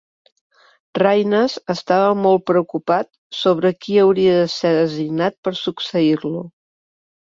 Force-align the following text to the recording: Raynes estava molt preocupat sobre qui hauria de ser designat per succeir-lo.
Raynes 0.99 1.57
estava 1.73 2.07
molt 2.23 2.43
preocupat 2.51 3.09
sobre 3.41 3.73
qui 3.85 3.99
hauria 4.05 4.35
de 4.41 4.49
ser 4.55 4.75
designat 4.81 5.39
per 5.49 5.55
succeir-lo. 5.61 6.47